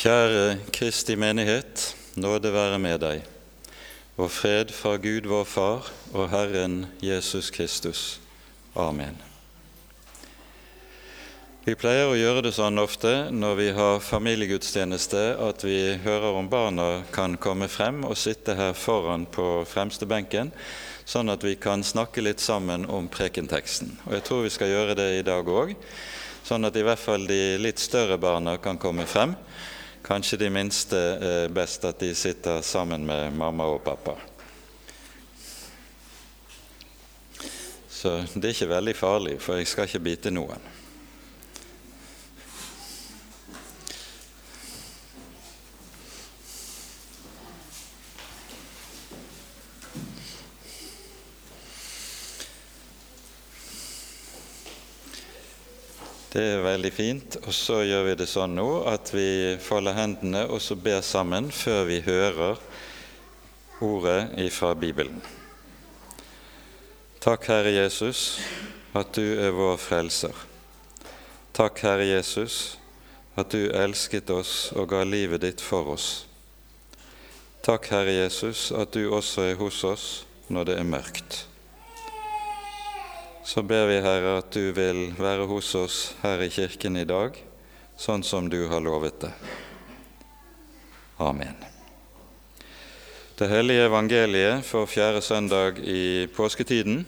[0.00, 3.24] Kjære Kristi menighet, nåde være med deg,
[4.16, 8.04] og fred fra Gud vår Far og Herren Jesus Kristus.
[8.72, 9.18] Amen.
[11.66, 16.48] Vi pleier å gjøre det sånn ofte når vi har familiegudstjeneste, at vi hører om
[16.48, 20.48] barna kan komme frem og sitte her foran på fremste benken,
[21.04, 23.98] sånn at vi kan snakke litt sammen om prekenteksten.
[24.06, 25.76] Og Jeg tror vi skal gjøre det i dag òg,
[26.48, 29.36] sånn at i hvert fall de litt større barna kan komme frem.
[30.02, 34.16] Kanskje de minste er best at de sitter sammen med mamma og pappa.
[37.88, 40.62] Så det er ikke veldig farlig, for jeg skal ikke bite noen.
[56.30, 57.36] Det er veldig fint.
[57.42, 61.50] Og så gjør vi det sånn nå at vi folder hendene og så ber sammen
[61.50, 62.60] før vi hører
[63.82, 65.18] ordet ifra Bibelen.
[67.20, 68.38] Takk, Herre Jesus,
[68.94, 70.46] at du er vår frelser.
[71.56, 72.78] Takk, Herre Jesus,
[73.34, 76.08] at du elsket oss og ga livet ditt for oss.
[77.66, 80.10] Takk, Herre Jesus, at du også er hos oss
[80.46, 81.44] når det er mørkt.
[83.50, 87.34] Så ber vi, Herre, at du vil være hos oss her i kirken i dag,
[87.98, 89.30] sånn som du har lovet det.
[91.18, 91.56] Amen.
[93.34, 97.00] Det hellige evangeliet for fjerde søndag i påsketiden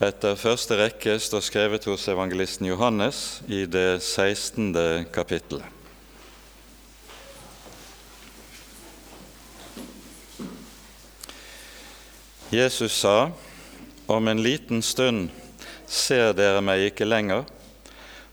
[0.00, 4.72] etter første rekke står skrevet hos evangelisten Johannes i det 16.
[5.12, 5.68] kapittelet.
[12.56, 13.28] Jesus sa,
[14.08, 15.28] om en liten stund
[15.88, 17.44] ser dere meg ikke lenger,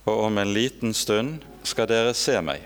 [0.05, 2.61] og om en liten stund skal dere se meg.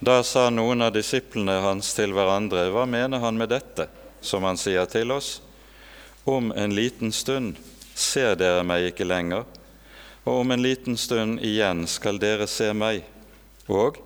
[0.00, 3.84] Da sa noen av disiplene hans til hverandre, hva mener han med dette,
[4.24, 5.40] som han sier til oss?
[6.24, 7.58] Om en liten stund
[7.92, 9.44] ser dere meg ikke lenger,
[10.24, 13.02] og om en liten stund igjen skal dere se meg,
[13.68, 13.98] og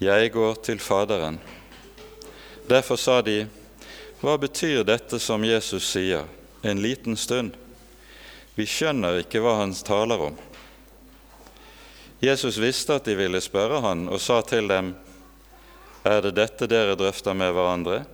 [0.00, 1.36] jeg går til Faderen.
[2.68, 3.42] Derfor sa de,
[4.22, 6.24] hva betyr dette som Jesus sier,
[6.62, 7.52] en liten stund?
[8.54, 10.34] Vi skjønner ikke hva han taler om.
[12.22, 14.92] Jesus visste at de ville spørre han, og sa til dem,
[16.04, 18.04] Er det dette dere drøfter med hverandre,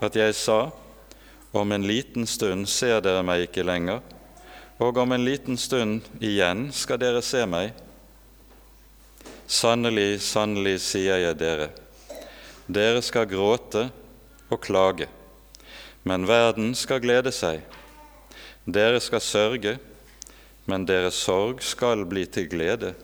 [0.00, 0.70] at jeg sa,
[1.52, 4.00] Om en liten stund ser dere meg ikke lenger,
[4.82, 7.70] og om en liten stund igjen skal dere se meg?
[9.46, 11.68] Sannelig, sannelig, sier jeg dere,
[12.66, 13.86] dere skal gråte
[14.50, 15.06] og klage,
[16.02, 17.62] men verden skal glede seg.
[18.64, 19.74] Dere skal sørge,
[20.64, 22.94] men deres sorg skal bli til glede.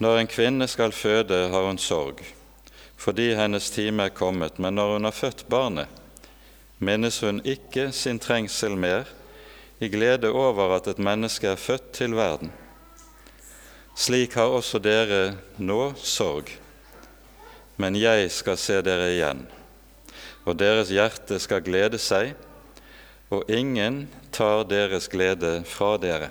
[0.00, 2.22] Når en kvinne skal føde, har hun sorg,
[2.96, 5.88] fordi hennes time er kommet, men når hun har født barnet,
[6.78, 9.04] minnes hun ikke sin trengsel mer,
[9.80, 12.52] i glede over at et menneske er født til verden.
[13.96, 16.48] Slik har også dere nå sorg,
[17.76, 19.44] men jeg skal se dere igjen,
[20.48, 22.32] og deres hjerte skal glede seg,
[23.30, 26.30] og ingen tar deres glede fra dere.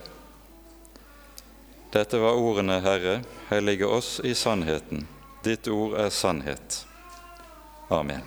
[1.95, 5.07] Dette var ordene, Herre, hellige oss i sannheten.
[5.43, 6.81] Ditt ord er sannhet.
[7.89, 8.23] Amen.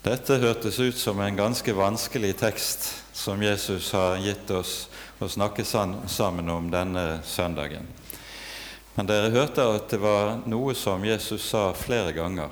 [0.00, 4.89] Dette hørtes ut som en ganske vanskelig tekst som Jesus har gitt oss
[5.20, 7.86] å snakke sammen om denne søndagen.
[8.94, 12.50] Men dere hørte at det var noe som Jesus sa flere ganger.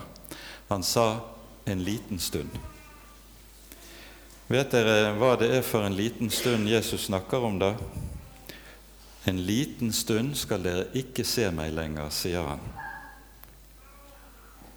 [0.68, 1.20] Han sa
[1.64, 2.58] 'en liten stund'.
[4.48, 7.74] Vet dere hva det er for en liten stund Jesus snakker om da?
[9.24, 12.60] En liten stund skal dere ikke se meg lenger, sier han.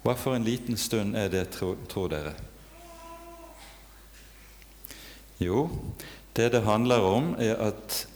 [0.02, 2.34] Hva for en liten stund er det, tror, dere?
[5.40, 5.70] Jo,
[6.32, 8.06] det det handler om, er at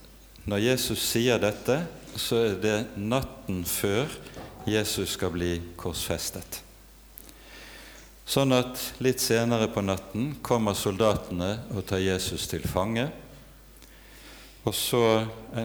[0.47, 1.81] når Jesus sier dette,
[2.17, 4.09] så er det natten før
[4.67, 6.63] Jesus skal bli korsfestet.
[8.27, 13.05] Sånn at litt senere på natten kommer soldatene og tar Jesus til fange.
[14.67, 15.03] Og så,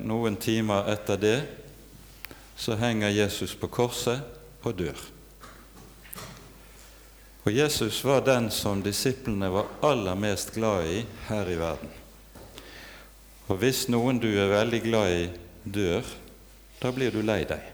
[0.05, 1.39] noen timer etter det,
[2.53, 4.21] så henger Jesus på korset
[4.61, 4.99] og dør.
[7.41, 11.01] Og Jesus var den som disiplene var aller mest glad i
[11.31, 12.00] her i verden.
[13.51, 15.23] Og hvis noen du er veldig glad i,
[15.67, 16.07] dør,
[16.79, 17.65] da blir du lei deg.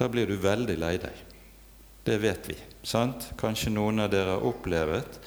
[0.00, 1.18] Da blir du veldig lei deg.
[2.06, 2.56] Det vet vi.
[2.86, 3.32] sant?
[3.36, 5.18] Kanskje noen av dere har opplevd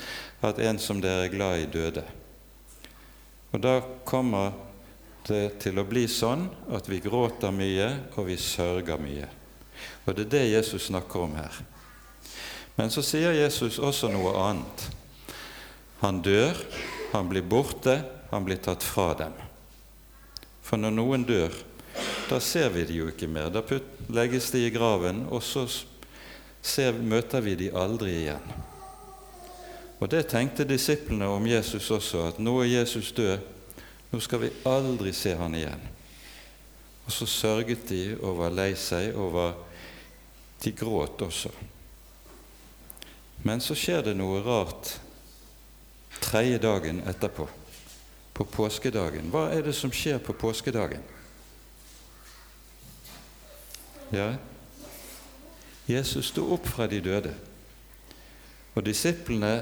[0.48, 2.06] at en som dere er glad i, døde.
[3.54, 4.54] Og da kommer
[5.28, 9.28] det til å bli sånn at vi gråter mye, og vi sørger mye.
[10.08, 11.60] Og det er det Jesus snakker om her.
[12.80, 14.86] Men så sier Jesus også noe annet.
[16.00, 16.56] Han dør,
[17.12, 18.00] han blir borte,
[18.30, 19.34] han blir tatt fra dem.
[20.62, 21.54] For når noen dør,
[22.30, 23.50] da ser vi de jo ikke mer.
[23.50, 23.64] Da
[24.14, 25.66] legges de i graven, og så
[26.62, 28.52] ser, møter vi de aldri igjen.
[30.00, 33.40] Og Det tenkte disiplene om Jesus også, at nå er Jesus død,
[34.12, 35.82] nå skal vi aldri se han igjen.
[37.06, 39.58] Og så sørget de og var lei seg over
[40.60, 41.50] De gråt også.
[43.48, 44.98] Men så skjer det noe rart
[46.20, 47.46] tredje dagen etterpå,
[48.40, 49.28] på påskedagen.
[49.34, 51.04] Hva er det som skjer på påskedagen?
[54.16, 54.32] Ja,
[55.90, 57.34] Jesus sto opp fra de døde.
[58.78, 59.58] Og disiplene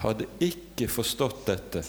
[0.00, 1.82] hadde ikke forstått dette,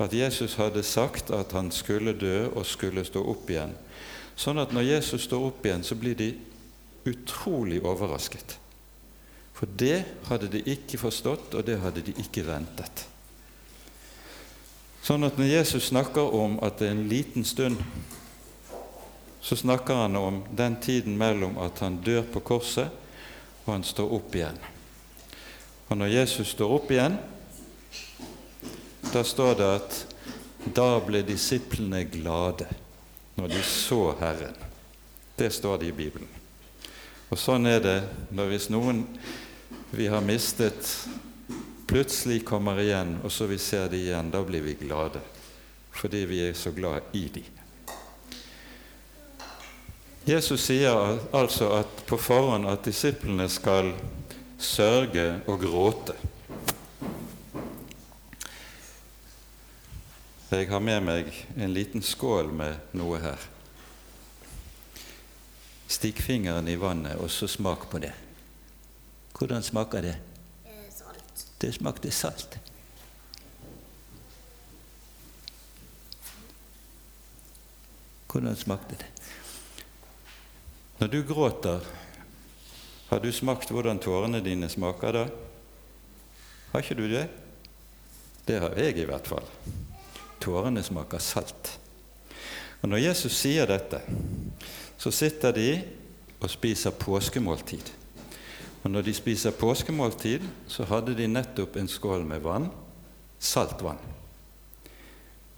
[0.00, 3.76] at Jesus hadde sagt at han skulle dø og skulle stå opp igjen.
[4.34, 6.32] Sånn at når Jesus står opp igjen, så blir de
[7.06, 8.56] utrolig overrasket.
[9.54, 13.04] For det hadde de ikke forstått, og det hadde de ikke ventet.
[15.00, 17.80] Sånn at når Jesus snakker om at det er en liten stund,
[19.40, 22.92] så snakker han om den tiden mellom at han dør på korset,
[23.64, 24.58] og han står opp igjen.
[25.88, 27.16] Og når Jesus står opp igjen,
[29.10, 29.96] da står det at
[30.76, 32.68] da ble disiplene glade
[33.40, 34.54] når de så Herren.
[35.36, 36.28] Det står det i Bibelen.
[37.30, 37.98] Og sånn er det
[38.34, 39.04] når hvis noen
[39.94, 40.92] vi har mistet,
[41.90, 45.18] plutselig kommer igjen, og så vi ser de igjen, da blir vi glade.
[45.90, 47.42] Fordi vi er så glad i de.
[50.30, 53.90] Jesus sier altså at på forhånd at disiplene skal
[54.60, 56.14] sørge og gråte.
[60.50, 63.50] Jeg har med meg en liten skål med noe her.
[65.90, 68.14] Stikk fingeren i vannet, og så smak på det.
[69.34, 70.18] Hvordan smaker det?
[71.60, 72.56] Det smakte salt.
[78.30, 79.08] Hvordan smakte det?
[81.00, 81.84] Når du gråter,
[83.08, 85.26] har du smakt hvordan tårene dine smaker da?
[86.72, 87.26] Har ikke du det?
[88.46, 89.46] Det har jeg i hvert fall.
[90.40, 91.76] Tårene smaker salt.
[92.80, 94.00] Og Når Jesus sier dette,
[94.96, 95.70] så sitter de
[96.40, 97.99] og spiser påskemåltid.
[98.82, 102.70] Og når de spiser påskemåltid, så hadde de nettopp en skål med vann,
[103.38, 104.00] saltvann.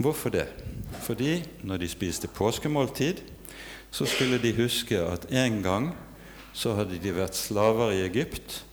[0.03, 0.49] Hvorfor det?
[1.05, 3.23] Fordi når de spiste påskemåltid,
[3.91, 5.93] så skulle de huske at en gang
[6.53, 8.65] så hadde de vært slaver i Egypt,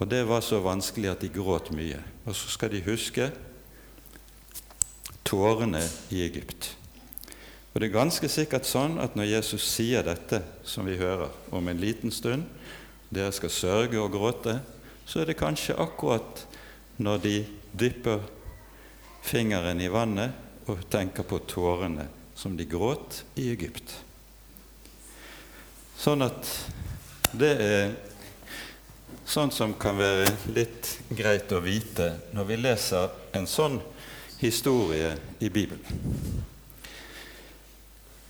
[0.00, 1.98] og det var så vanskelig at de gråt mye.
[2.24, 3.28] Og så skal de huske
[5.28, 6.72] tårene i Egypt.
[7.74, 11.68] Og det er ganske sikkert sånn at når Jesus sier dette, som vi hører, om
[11.68, 12.48] en liten stund,
[13.10, 14.60] dere skal sørge og gråte,
[15.06, 16.44] så er det kanskje akkurat
[17.02, 17.34] når de
[17.72, 18.22] dypper
[19.26, 22.06] fingeren i vannet og tenker på tårene
[22.38, 23.96] som de gråt i Egypt.
[26.00, 26.46] Sånn at
[27.36, 27.90] det er
[29.28, 33.78] sånn som kan være litt greit å vite når vi leser en sånn
[34.40, 35.84] historie i Bibelen.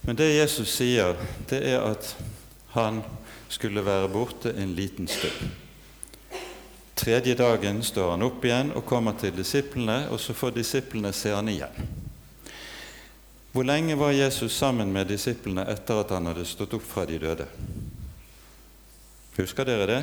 [0.03, 1.15] Men det Jesus sier,
[1.49, 2.15] det er at
[2.73, 3.03] han
[3.49, 5.51] skulle være borte en liten stund.
[6.95, 11.33] Tredje dagen står han opp igjen og kommer til disiplene, og så får disiplene se
[11.33, 11.89] han igjen.
[13.53, 17.19] Hvor lenge var Jesus sammen med disiplene etter at han hadde stått opp fra de
[17.19, 17.49] døde?
[19.39, 20.01] Husker dere det?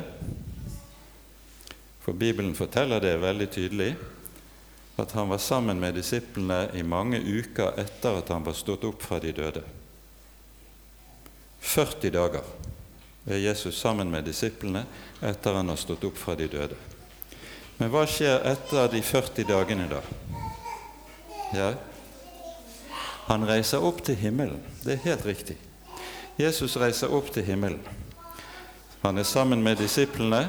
[2.04, 3.92] For Bibelen forteller det veldig tydelig,
[4.98, 9.04] at han var sammen med disiplene i mange uker etter at han var stått opp
[9.06, 9.62] fra de døde.
[11.68, 12.44] 40 dager
[13.28, 14.86] er Jesus sammen med disiplene
[15.20, 16.76] etter han har stått opp fra de døde.
[17.78, 20.00] Men hva skjer etter de 40 dagene, da?
[21.54, 21.68] Ja,
[23.28, 24.62] han reiser opp til himmelen.
[24.80, 25.58] Det er helt riktig.
[26.40, 27.84] Jesus reiser opp til himmelen.
[29.02, 30.48] Han er sammen med disiplene,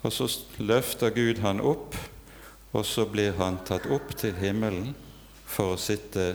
[0.00, 0.26] og så
[0.58, 1.94] løfter Gud han opp,
[2.72, 4.94] og så blir han tatt opp til himmelen
[5.44, 6.32] for å sitte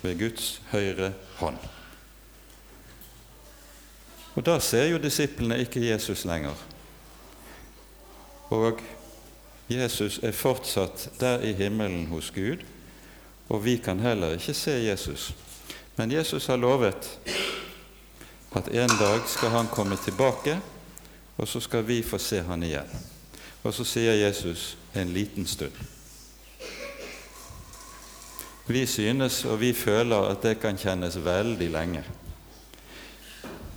[0.00, 1.81] ved Guds høyre hånd.
[4.34, 6.56] Og da ser jo disiplene ikke Jesus lenger.
[8.52, 8.80] Og
[9.68, 12.64] Jesus er fortsatt der i himmelen hos Gud,
[13.48, 15.32] og vi kan heller ikke se Jesus.
[15.96, 17.18] Men Jesus har lovet
[18.56, 20.58] at en dag skal han komme tilbake,
[21.36, 22.88] og så skal vi få se han igjen.
[23.62, 25.72] Og så sier Jesus, en liten stund.
[28.66, 32.04] Vi synes og vi føler at det kan kjennes veldig lenge.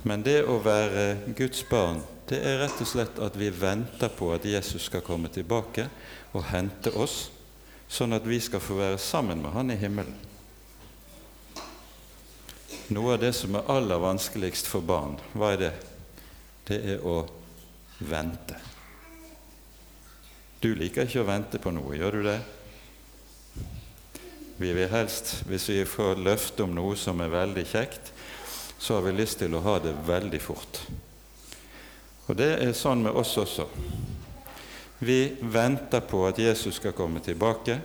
[0.06, 1.98] Men det å være Guds barn,
[2.30, 5.88] det er rett og slett at vi venter på at Jesus skal komme tilbake
[6.30, 7.32] og hente oss,
[7.90, 10.14] sånn at vi skal få være sammen med Han i himmelen.
[12.94, 15.74] Noe av det som er aller vanskeligst for barn, hva er det?
[16.70, 17.24] Det er å
[17.98, 18.58] vente.
[20.62, 22.38] Du liker ikke å vente på noe, gjør du det?
[24.56, 28.14] Vi vil helst, hvis vi får løfte om noe som er veldig kjekt,
[28.86, 30.78] så har vi lyst til å ha det veldig fort.
[32.30, 33.66] Og det er sånn med oss også.
[35.02, 37.80] Vi venter på at Jesus skal komme tilbake,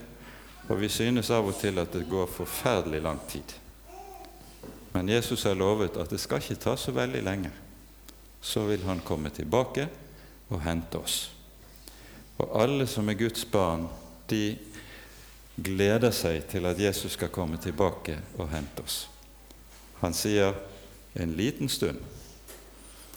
[0.70, 3.58] og vi synes av og til at det går forferdelig lang tid.
[4.94, 7.50] Men Jesus har lovet at det skal ikke ta så veldig lenge.
[8.42, 9.90] Så vil Han komme tilbake
[10.54, 11.32] og hente oss.
[12.38, 13.90] Og alle som er Guds barn,
[14.30, 14.54] de
[15.58, 19.08] gleder seg til at Jesus skal komme tilbake og hente oss.
[20.06, 20.70] Han sier
[21.14, 22.04] 'en liten stund'.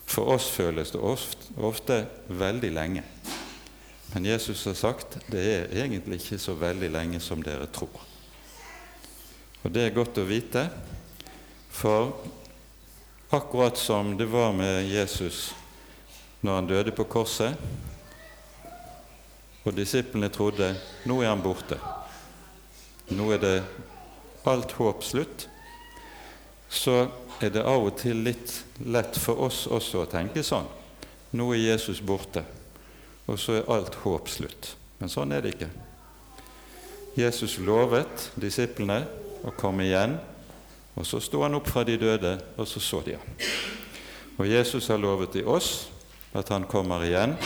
[0.07, 3.03] For oss føles det ofte, ofte veldig lenge.
[4.15, 8.01] Men Jesus har sagt det er egentlig ikke så veldig lenge som dere tror.
[9.65, 10.69] Og det er godt å vite,
[11.71, 12.13] for
[13.33, 15.55] akkurat som det var med Jesus
[16.45, 17.57] når han døde på korset,
[19.65, 20.75] og disiplene trodde
[21.09, 21.79] nå er han borte.
[23.17, 23.57] Nå er det
[24.45, 25.49] alt håp slutt.
[26.75, 26.97] Så
[27.41, 28.53] er det av og til litt
[28.83, 30.67] lett for oss også å tenke sånn.
[31.35, 32.45] Nå er Jesus borte,
[33.27, 34.75] og så er alt håp slutt.
[34.99, 35.71] Men sånn er det ikke.
[37.15, 39.05] Jesus lovet disiplene
[39.47, 40.17] å komme igjen,
[40.95, 43.35] og så sto han opp fra de døde, og så så de ham.
[44.39, 45.89] Og Jesus har lovet i oss
[46.35, 47.37] at han kommer igjen,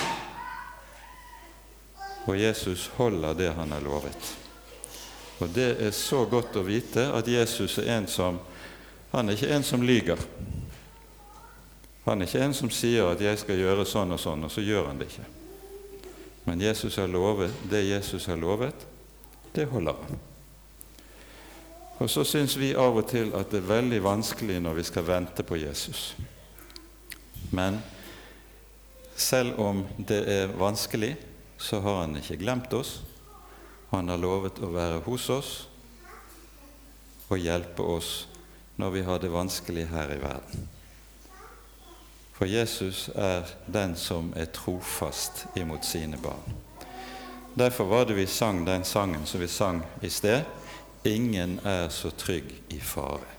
[2.28, 4.34] og Jesus holder det han har lovet.
[5.38, 8.40] Og det er så godt å vite at Jesus er en som
[9.12, 10.20] Han er ikke en som lyger.
[12.04, 14.60] Han er ikke en som sier at 'jeg skal gjøre sånn og sånn', og så
[14.60, 15.26] gjør han det ikke.
[16.44, 18.86] Men Jesus har lovet, det Jesus har lovet,
[19.54, 20.18] det holder han.
[21.98, 25.06] Og så syns vi av og til at det er veldig vanskelig når vi skal
[25.06, 26.14] vente på Jesus.
[27.50, 27.82] Men
[29.16, 31.16] selv om det er vanskelig,
[31.58, 33.00] så har han ikke glemt oss.
[33.90, 35.52] Han har lovet å være hos oss
[37.28, 38.28] og hjelpe oss
[38.78, 40.68] når vi har det vanskelig her i verden.
[42.38, 46.54] For Jesus er den som er trofast imot sine barn.
[47.58, 50.44] Derfor var det vi sang den sangen som vi sang i sted
[51.04, 53.34] 'Ingen er så trygg i fare'.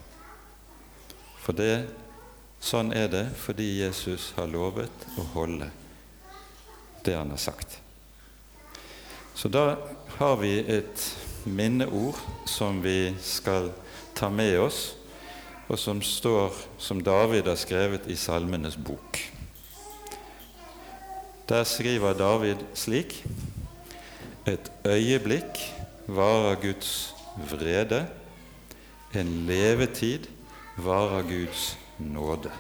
[1.39, 1.87] For det,
[2.59, 5.69] sånn er det fordi Jesus har lovet å holde
[7.05, 7.79] det han har sagt.
[9.35, 9.77] Så da
[10.17, 12.15] har vi et minneord
[12.45, 13.71] som vi skal
[14.13, 14.95] ta med oss,
[15.69, 19.19] og som står som David har skrevet i Salmenes bok.
[21.49, 23.23] Der skriver David slik.:
[24.47, 25.59] Et øyeblikk
[26.07, 27.13] varer Guds
[27.49, 28.07] vrede,
[29.13, 30.27] en levetid
[30.77, 32.51] varer Guds nåde.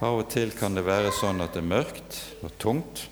[0.00, 3.02] Av og til kan det være sånn at det er mørkt og tungt,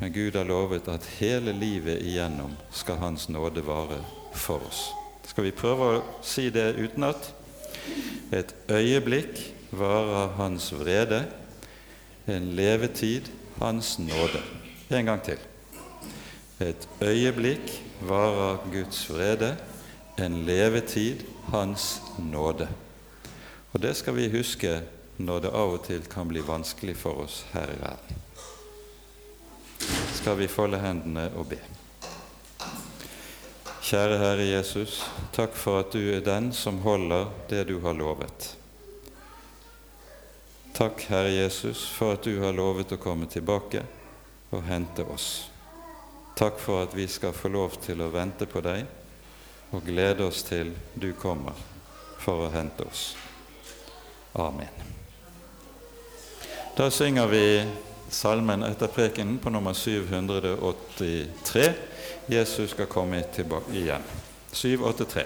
[0.00, 4.02] men Gud har lovet at hele livet igjennom skal Hans nåde vare
[4.32, 5.03] for oss.
[5.24, 7.30] Skal vi prøve å si det utenat?
[8.34, 9.40] Et øyeblikk
[9.74, 11.24] varer Hans vrede,
[12.30, 14.42] en levetid Hans nåde.
[14.90, 15.38] En gang til.
[16.60, 17.72] Et øyeblikk
[18.06, 19.54] varer Guds vrede,
[20.18, 22.68] en levetid Hans nåde.
[23.72, 24.80] Og det skal vi huske
[25.18, 28.24] når det av og til kan bli vanskelig for oss her i verden
[30.24, 31.73] skal vi folde hendene og be.
[33.84, 35.02] Kjære Herre Jesus,
[35.36, 38.46] takk for at du er den som holder det du har lovet.
[40.72, 43.82] Takk, Herre Jesus, for at du har lovet å komme tilbake
[44.56, 45.28] og hente oss.
[46.32, 48.88] Takk for at vi skal få lov til å vente på deg
[49.76, 51.60] og glede oss til du kommer
[52.24, 53.10] for å hente oss.
[54.32, 54.72] Amen.
[56.74, 57.46] Da synger vi
[58.08, 61.72] salmen etter prekenen på nummer 783.
[62.26, 64.02] Jesus skal komme tilbake igjen.
[64.52, 65.24] 783.